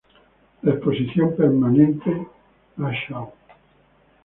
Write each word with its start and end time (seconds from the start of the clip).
La 0.63 0.71
exposición 0.71 1.35
permanente 1.35 2.09
"a_schau. 2.79 3.31